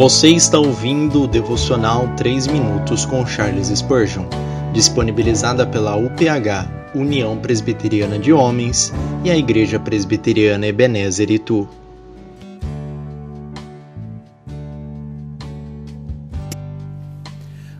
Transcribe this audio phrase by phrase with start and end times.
[0.00, 4.24] Você está ouvindo o devocional 3 minutos com Charles Spurgeon,
[4.72, 11.68] disponibilizada pela UPH, União Presbiteriana de Homens, e a Igreja Presbiteriana Ebenezer Itu.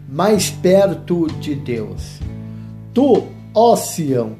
[0.07, 2.21] Mais perto de Deus.
[2.93, 3.25] Tu,
[3.55, 4.33] ó Sião,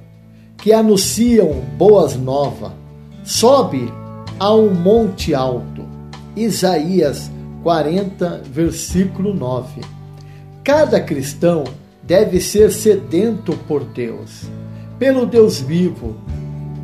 [0.59, 2.73] que anunciam boas novas,
[3.25, 3.91] sobe
[4.39, 5.89] a um monte alto.
[6.37, 7.31] Isaías
[7.63, 9.83] 40, versículo 9.
[10.65, 11.65] Cada cristão
[12.03, 14.49] deve ser sedento por Deus,
[14.99, 16.17] pelo Deus vivo,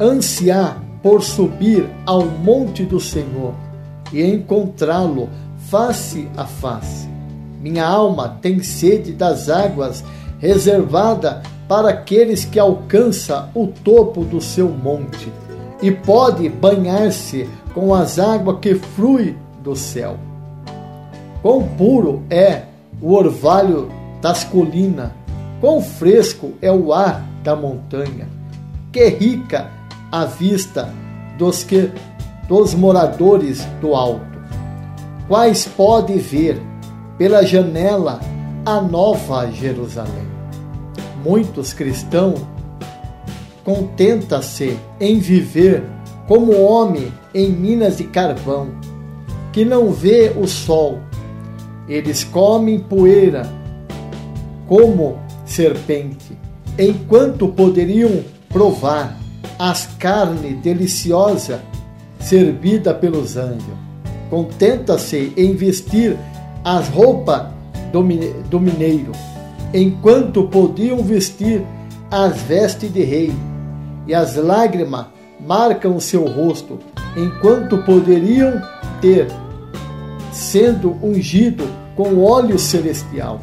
[0.01, 3.55] ansiar por subir ao monte do Senhor
[4.13, 5.29] e encontrá-lo
[5.69, 7.09] face a face.
[7.61, 10.05] Minha alma tem sede das águas
[10.39, 15.33] reservada para aqueles que alcançam o topo do seu monte
[15.83, 20.26] e pode banhar-se com as águas que fluem do céu.
[21.47, 22.63] Quão puro é
[23.01, 23.89] o orvalho
[24.21, 25.13] das colinas,
[25.61, 28.27] quão fresco é o ar da montanha,
[28.93, 29.71] que rica
[30.11, 30.93] a vista
[31.39, 31.93] dos que
[32.49, 34.27] dos moradores do alto,
[35.29, 36.61] quais pode ver
[37.17, 38.19] pela janela
[38.65, 40.27] a nova Jerusalém.
[41.25, 42.41] Muitos cristãos
[43.63, 45.85] contenta-se em viver
[46.27, 48.67] como homem em minas de carvão,
[49.53, 51.06] que não vê o sol
[51.89, 53.49] eles comem poeira
[54.67, 56.37] como serpente,
[56.79, 59.17] enquanto poderiam provar
[59.59, 61.61] as carnes deliciosas
[62.21, 63.75] servida pelos anjos.
[64.29, 66.17] Contenta-se em vestir
[66.65, 67.47] as roupas
[67.93, 69.13] do mineiro,
[69.73, 71.65] enquanto podiam vestir
[72.11, 73.33] as vestes de rei,
[74.07, 75.07] e as lágrimas
[75.41, 76.79] marcam seu rosto,
[77.17, 78.61] enquanto poderiam
[79.01, 79.29] ter
[80.33, 81.65] sendo ungido
[81.97, 83.41] com óleo celestial.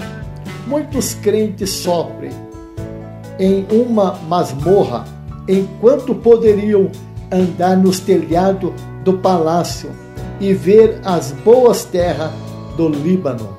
[0.68, 2.32] Muitos crentes sofrem
[3.40, 5.04] em uma masmorra
[5.48, 6.90] enquanto poderiam
[7.32, 8.72] andar nos telhados
[9.04, 9.90] do palácio
[10.40, 12.32] e ver as boas terras
[12.78, 13.58] do Líbano.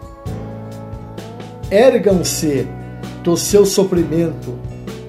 [1.70, 2.66] Ergam-se
[3.22, 4.54] do seu sofrimento,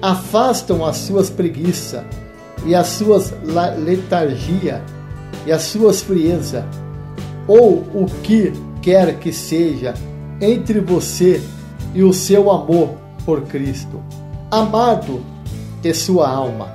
[0.02, 2.02] afastam as suas preguiças
[2.64, 3.32] e as suas
[3.78, 4.82] letargia
[5.46, 6.66] e as suas frieza
[7.46, 8.52] ou o que
[8.86, 9.94] quer que seja
[10.40, 11.42] entre você
[11.92, 12.90] e o seu amor
[13.24, 14.00] por Cristo.
[14.48, 15.24] Amado
[15.82, 16.68] de sua alma,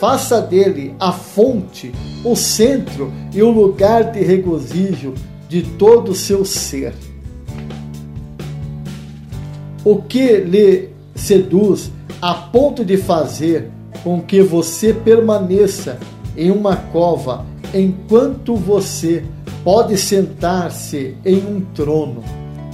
[0.00, 1.92] faça dele a fonte,
[2.24, 5.12] o centro e o lugar de regozijo
[5.50, 6.94] de todo o seu ser.
[9.84, 11.92] O que lhe seduz
[12.22, 13.70] a ponto de fazer
[14.02, 15.98] com que você permaneça
[16.34, 17.44] em uma cova
[17.74, 19.24] enquanto você
[19.64, 22.22] pode sentar-se em um trono.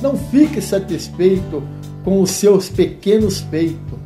[0.01, 1.63] Não fique satisfeito
[2.05, 3.99] com os seus pequenos feitos,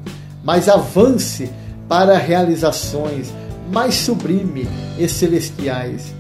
[0.43, 1.51] mas avance
[1.89, 3.33] para realizações
[3.71, 4.69] mais sublimes
[4.99, 6.15] e celestiais.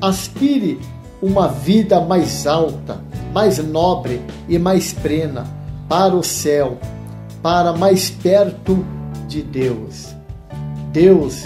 [0.00, 0.78] Aspire
[1.22, 3.00] uma vida mais alta,
[3.32, 5.46] mais nobre e mais plena
[5.88, 6.78] para o céu,
[7.42, 8.84] para mais perto
[9.28, 10.08] de Deus.
[10.92, 11.44] Deus,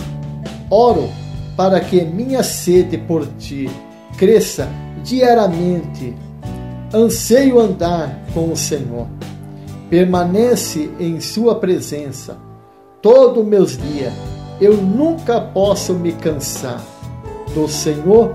[0.70, 1.08] oro
[1.56, 3.70] para que minha sede por ti
[4.16, 4.69] cresça
[5.03, 6.15] diariamente.
[6.93, 9.06] Anseio andar com o Senhor.
[9.88, 12.37] Permanece em Sua presença
[13.00, 14.12] todos os meus dias.
[14.60, 16.82] Eu nunca posso me cansar
[17.55, 18.34] do Senhor,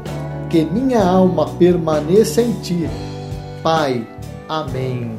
[0.50, 2.90] que minha alma permaneça em Ti.
[3.64, 4.08] Pai.
[4.48, 5.18] Amém.